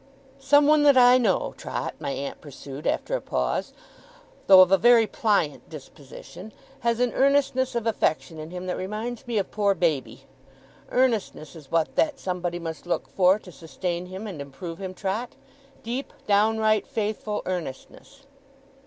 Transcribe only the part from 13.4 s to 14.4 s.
sustain him